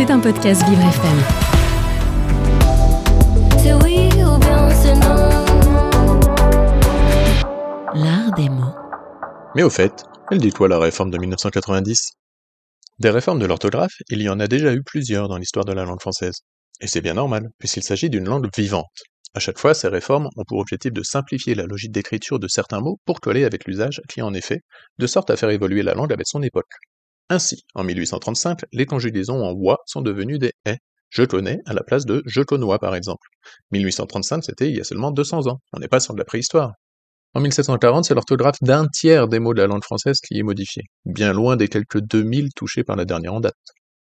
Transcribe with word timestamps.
C'est 0.00 0.10
un 0.10 0.18
podcast 0.18 0.66
Vivre 0.66 0.80
FM. 0.80 1.18
L'art 7.94 8.32
des 8.34 8.48
mots. 8.48 8.74
Mais 9.54 9.62
au 9.62 9.68
fait, 9.68 9.92
elle 10.30 10.38
dit 10.38 10.52
quoi 10.52 10.68
la 10.68 10.78
réforme 10.78 11.10
de 11.10 11.18
1990 11.18 12.12
Des 12.98 13.10
réformes 13.10 13.40
de 13.40 13.44
l'orthographe, 13.44 13.92
il 14.08 14.22
y 14.22 14.30
en 14.30 14.40
a 14.40 14.46
déjà 14.46 14.72
eu 14.72 14.82
plusieurs 14.82 15.28
dans 15.28 15.36
l'histoire 15.36 15.66
de 15.66 15.74
la 15.74 15.84
langue 15.84 16.00
française. 16.00 16.44
Et 16.80 16.86
c'est 16.86 17.02
bien 17.02 17.12
normal, 17.12 17.50
puisqu'il 17.58 17.82
s'agit 17.82 18.08
d'une 18.08 18.24
langue 18.24 18.48
vivante. 18.56 19.02
À 19.34 19.38
chaque 19.38 19.58
fois, 19.58 19.74
ces 19.74 19.88
réformes 19.88 20.30
ont 20.34 20.44
pour 20.44 20.60
objectif 20.60 20.94
de 20.94 21.02
simplifier 21.02 21.54
la 21.54 21.66
logique 21.66 21.92
d'écriture 21.92 22.38
de 22.38 22.48
certains 22.48 22.80
mots 22.80 22.98
pour 23.04 23.20
coller 23.20 23.44
avec 23.44 23.66
l'usage 23.66 24.00
qui 24.08 24.22
en 24.22 24.32
est 24.32 24.40
fait, 24.40 24.62
de 24.98 25.06
sorte 25.06 25.28
à 25.28 25.36
faire 25.36 25.50
évoluer 25.50 25.82
la 25.82 25.92
langue 25.92 26.14
avec 26.14 26.26
son 26.26 26.42
époque. 26.42 26.72
Ainsi, 27.32 27.62
en 27.76 27.84
1835, 27.84 28.62
les 28.72 28.86
conjugaisons 28.86 29.44
en 29.44 29.52
oie 29.52 29.78
sont 29.86 30.02
devenues 30.02 30.40
des 30.40 30.50
est. 30.64 30.78
Je 31.10 31.22
connais 31.22 31.60
à 31.64 31.72
la 31.74 31.84
place 31.84 32.04
de 32.04 32.24
je 32.26 32.42
connois 32.42 32.80
par 32.80 32.96
exemple. 32.96 33.28
1835, 33.70 34.42
c'était 34.42 34.68
il 34.68 34.76
y 34.76 34.80
a 34.80 34.84
seulement 34.84 35.12
200 35.12 35.46
ans. 35.46 35.60
On 35.72 35.78
n'est 35.78 35.86
pas 35.86 36.00
sur 36.00 36.12
de 36.12 36.18
la 36.18 36.24
préhistoire. 36.24 36.72
En 37.34 37.40
1740, 37.40 38.04
c'est 38.04 38.14
l'orthographe 38.14 38.56
d'un 38.62 38.88
tiers 38.88 39.28
des 39.28 39.38
mots 39.38 39.54
de 39.54 39.60
la 39.60 39.68
langue 39.68 39.84
française 39.84 40.18
qui 40.18 40.40
est 40.40 40.42
modifié, 40.42 40.82
bien 41.04 41.32
loin 41.32 41.54
des 41.54 41.68
quelques 41.68 42.00
2000 42.00 42.48
touchés 42.56 42.82
par 42.82 42.96
la 42.96 43.04
dernière 43.04 43.34
en 43.34 43.40
date. 43.40 43.54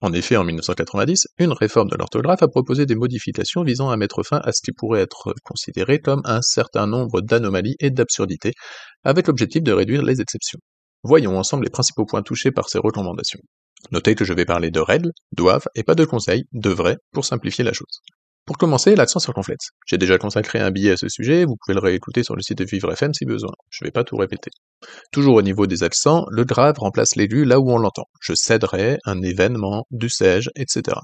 En 0.00 0.12
effet, 0.12 0.36
en 0.36 0.42
1990, 0.42 1.28
une 1.38 1.52
réforme 1.52 1.90
de 1.90 1.96
l'orthographe 1.96 2.42
a 2.42 2.48
proposé 2.48 2.84
des 2.84 2.96
modifications 2.96 3.62
visant 3.62 3.90
à 3.90 3.96
mettre 3.96 4.24
fin 4.24 4.38
à 4.38 4.50
ce 4.50 4.60
qui 4.60 4.72
pourrait 4.72 5.02
être 5.02 5.32
considéré 5.44 6.00
comme 6.00 6.22
un 6.24 6.42
certain 6.42 6.88
nombre 6.88 7.20
d'anomalies 7.20 7.76
et 7.78 7.90
d'absurdités, 7.90 8.54
avec 9.04 9.28
l'objectif 9.28 9.62
de 9.62 9.70
réduire 9.70 10.02
les 10.02 10.20
exceptions. 10.20 10.58
Voyons 11.04 11.38
ensemble 11.38 11.64
les 11.64 11.70
principaux 11.70 12.06
points 12.06 12.22
touchés 12.22 12.50
par 12.50 12.70
ces 12.70 12.78
recommandations. 12.78 13.40
Notez 13.92 14.14
que 14.14 14.24
je 14.24 14.32
vais 14.32 14.46
parler 14.46 14.70
de 14.70 14.80
règles, 14.80 15.12
doivent, 15.32 15.68
et 15.74 15.82
pas 15.82 15.94
de 15.94 16.06
conseils, 16.06 16.44
devraient, 16.52 16.96
pour 17.12 17.26
simplifier 17.26 17.62
la 17.62 17.74
chose. 17.74 18.00
Pour 18.46 18.56
commencer, 18.56 18.94
l'accent 18.96 19.20
circonflexe. 19.20 19.70
J'ai 19.86 19.98
déjà 19.98 20.16
consacré 20.16 20.60
un 20.60 20.70
billet 20.70 20.92
à 20.92 20.96
ce 20.96 21.08
sujet, 21.08 21.44
vous 21.44 21.56
pouvez 21.56 21.74
le 21.74 21.80
réécouter 21.80 22.24
sur 22.24 22.36
le 22.36 22.42
site 22.42 22.58
de 22.58 22.64
Vivre 22.64 22.90
FM 22.92 23.12
si 23.12 23.26
besoin, 23.26 23.52
je 23.70 23.84
vais 23.84 23.90
pas 23.90 24.04
tout 24.04 24.16
répéter. 24.16 24.50
Toujours 25.12 25.36
au 25.36 25.42
niveau 25.42 25.66
des 25.66 25.82
accents, 25.82 26.24
le 26.30 26.44
grave 26.44 26.78
remplace 26.78 27.16
l'aigu 27.16 27.44
là 27.44 27.60
où 27.60 27.70
on 27.70 27.78
l'entend. 27.78 28.04
Je 28.20 28.34
céderai, 28.34 28.98
un 29.04 29.20
événement, 29.20 29.86
du 29.90 30.08
sais 30.08 30.40
etc. 30.56 30.96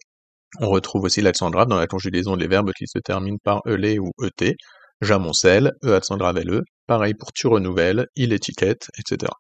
On 0.61 0.69
retrouve 0.69 1.05
aussi 1.05 1.21
l'accent 1.21 1.51
grave 1.51 1.69
dans 1.69 1.79
la 1.79 1.87
conjugaison 1.87 2.37
des 2.37 2.49
verbes 2.49 2.73
qui 2.73 2.87
se 2.87 2.99
terminent 2.99 3.39
par 3.43 3.61
elé 3.67 3.99
ou 3.99 4.11
et, 4.41 4.57
j'amoncelle, 5.01 5.73
e 5.85 5.95
accent 5.95 6.17
grave 6.17 6.41
le, 6.45 6.63
pareil 6.87 7.15
pour 7.15 7.33
tu 7.33 7.47
renouvelles, 7.47 8.07
il 8.17 8.33
étiquette, 8.33 8.89
etc. 8.99 9.31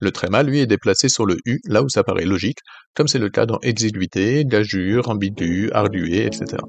Le 0.00 0.12
tréma, 0.12 0.42
lui, 0.42 0.60
est 0.60 0.66
déplacé 0.66 1.08
sur 1.08 1.26
le 1.26 1.38
U, 1.44 1.60
là 1.64 1.82
où 1.82 1.88
ça 1.88 2.04
paraît 2.04 2.24
logique, 2.24 2.58
comme 2.94 3.08
c'est 3.08 3.18
le 3.18 3.30
cas 3.30 3.46
dans 3.46 3.58
exiguïté, 3.62 4.44
gageure, 4.44 5.08
ambigu, 5.08 5.70
ardué, 5.72 6.24
etc. 6.24 6.62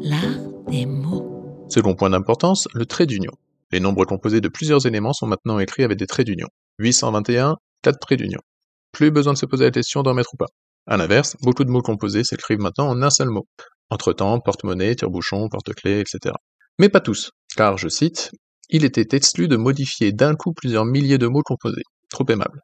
L'art 0.00 0.38
des 0.68 0.86
mots. 0.86 1.66
Second 1.68 1.94
point 1.94 2.10
d'importance, 2.10 2.68
le 2.72 2.86
trait 2.86 3.06
d'union. 3.06 3.32
Les 3.72 3.80
nombres 3.80 4.04
composés 4.04 4.40
de 4.40 4.48
plusieurs 4.48 4.86
éléments 4.86 5.12
sont 5.12 5.26
maintenant 5.26 5.58
écrits 5.58 5.82
avec 5.82 5.98
des 5.98 6.06
traits 6.06 6.26
d'union. 6.26 6.48
821, 6.78 7.56
4 7.82 7.98
traits 7.98 8.18
d'union. 8.18 8.40
Plus 8.92 9.10
besoin 9.10 9.32
de 9.32 9.38
se 9.38 9.46
poser 9.46 9.64
la 9.64 9.70
question 9.70 10.02
d'en 10.02 10.14
mettre 10.14 10.34
ou 10.34 10.36
pas. 10.36 10.46
À 10.86 10.96
l'inverse, 10.96 11.36
beaucoup 11.42 11.64
de 11.64 11.70
mots 11.70 11.82
composés 11.82 12.24
s'écrivent 12.24 12.60
maintenant 12.60 12.88
en 12.88 13.02
un 13.02 13.10
seul 13.10 13.28
mot. 13.28 13.46
Entre-temps, 13.90 14.40
porte-monnaie, 14.40 14.94
tire-bouchon, 14.94 15.48
porte-clés, 15.50 16.00
etc. 16.00 16.34
Mais 16.78 16.88
pas 16.88 17.00
tous, 17.00 17.30
car, 17.56 17.76
je 17.76 17.88
cite, 17.88 18.30
il 18.68 18.84
était 18.84 19.16
exclu 19.16 19.48
de 19.48 19.56
modifier 19.56 20.12
d'un 20.12 20.34
coup 20.34 20.52
plusieurs 20.52 20.84
milliers 20.84 21.18
de 21.18 21.26
mots 21.26 21.42
composés. 21.42 21.82
Trop 22.10 22.26
aimable. 22.28 22.60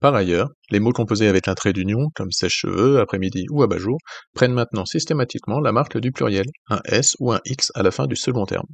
Par 0.00 0.14
ailleurs, 0.14 0.48
les 0.70 0.80
mots 0.80 0.92
composés 0.92 1.28
avec 1.28 1.46
un 1.46 1.54
trait 1.54 1.74
d'union, 1.74 2.08
comme 2.14 2.30
sèche-cheveux, 2.30 3.00
après-midi 3.00 3.44
ou 3.50 3.62
abat-jour, 3.62 3.98
prennent 4.34 4.54
maintenant 4.54 4.86
systématiquement 4.86 5.60
la 5.60 5.72
marque 5.72 5.98
du 5.98 6.10
pluriel, 6.10 6.46
un 6.70 6.80
S 6.86 7.16
ou 7.20 7.32
un 7.32 7.40
X 7.44 7.70
à 7.74 7.82
la 7.82 7.90
fin 7.90 8.06
du 8.06 8.16
second 8.16 8.46
terme. 8.46 8.66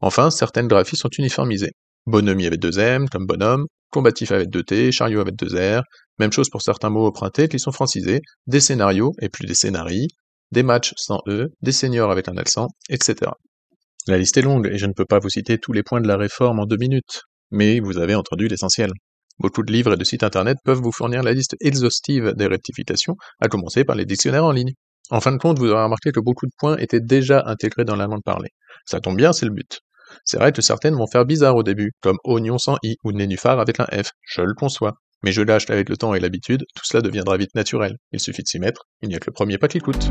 Enfin, 0.00 0.30
certaines 0.30 0.68
graphies 0.68 0.96
sont 0.96 1.10
uniformisées. 1.18 1.72
Bonhomie 2.06 2.46
avec 2.46 2.60
deux 2.60 2.78
M, 2.78 3.08
comme 3.08 3.26
bonhomme, 3.26 3.66
combatif 3.90 4.30
avec 4.30 4.48
deux 4.48 4.62
T, 4.62 4.92
chariot 4.92 5.20
avec 5.20 5.34
deux 5.34 5.56
R, 5.56 5.82
même 6.18 6.32
chose 6.32 6.48
pour 6.48 6.62
certains 6.62 6.88
mots 6.88 7.06
empruntés 7.06 7.48
qui 7.48 7.58
sont 7.58 7.72
francisés, 7.72 8.20
des 8.46 8.60
scénarios 8.60 9.12
et 9.20 9.28
plus 9.28 9.46
des 9.46 9.54
scénarii, 9.54 10.06
des 10.52 10.62
matchs 10.62 10.94
sans 10.96 11.20
E, 11.26 11.48
des 11.62 11.72
seniors 11.72 12.12
avec 12.12 12.28
un 12.28 12.36
accent, 12.36 12.68
etc. 12.88 13.32
La 14.06 14.16
liste 14.16 14.36
est 14.38 14.42
longue 14.42 14.68
et 14.72 14.78
je 14.78 14.86
ne 14.86 14.92
peux 14.92 15.04
pas 15.04 15.18
vous 15.18 15.28
citer 15.28 15.58
tous 15.58 15.72
les 15.72 15.82
points 15.82 16.00
de 16.00 16.08
la 16.08 16.16
réforme 16.16 16.58
en 16.58 16.64
deux 16.64 16.78
minutes, 16.78 17.22
mais 17.50 17.80
vous 17.80 17.98
avez 17.98 18.14
entendu 18.14 18.48
l'essentiel. 18.48 18.90
Beaucoup 19.38 19.62
de 19.62 19.72
livres 19.72 19.92
et 19.92 19.96
de 19.96 20.04
sites 20.04 20.22
internet 20.22 20.56
peuvent 20.64 20.80
vous 20.80 20.92
fournir 20.92 21.22
la 21.22 21.32
liste 21.32 21.56
exhaustive 21.60 22.32
des 22.34 22.46
rectifications, 22.46 23.16
à 23.40 23.48
commencer 23.48 23.84
par 23.84 23.96
les 23.96 24.06
dictionnaires 24.06 24.44
en 24.44 24.52
ligne. 24.52 24.72
En 25.10 25.20
fin 25.20 25.32
de 25.32 25.38
compte, 25.38 25.58
vous 25.58 25.70
aurez 25.70 25.82
remarqué 25.82 26.12
que 26.12 26.20
beaucoup 26.20 26.46
de 26.46 26.52
points 26.58 26.76
étaient 26.78 27.00
déjà 27.00 27.42
intégrés 27.46 27.84
dans 27.84 27.96
la 27.96 28.06
langue 28.06 28.22
parlée. 28.24 28.50
Ça 28.86 29.00
tombe 29.00 29.16
bien, 29.16 29.32
c'est 29.32 29.46
le 29.46 29.52
but. 29.52 29.80
C'est 30.24 30.38
vrai 30.38 30.52
que 30.52 30.62
certaines 30.62 30.94
vont 30.94 31.06
faire 31.06 31.26
bizarre 31.26 31.56
au 31.56 31.62
début, 31.62 31.92
comme 32.00 32.18
oignon 32.24 32.58
sans 32.58 32.76
i 32.82 32.96
ou 33.04 33.12
nénuphar 33.12 33.60
avec 33.60 33.80
un 33.80 33.86
f, 33.86 34.10
je 34.22 34.42
le 34.42 34.54
conçois. 34.54 34.94
Mais 35.22 35.32
je 35.32 35.42
lâche 35.42 35.68
avec 35.68 35.90
le 35.90 35.96
temps 35.98 36.14
et 36.14 36.20
l'habitude, 36.20 36.64
tout 36.74 36.84
cela 36.84 37.02
deviendra 37.02 37.36
vite 37.36 37.54
naturel. 37.54 37.96
Il 38.12 38.20
suffit 38.20 38.42
de 38.42 38.48
s'y 38.48 38.58
mettre, 38.58 38.84
il 39.02 39.10
n'y 39.10 39.14
a 39.14 39.18
que 39.18 39.26
le 39.26 39.32
premier 39.32 39.58
pas 39.58 39.68
qui 39.68 39.78
coûte. 39.78 40.10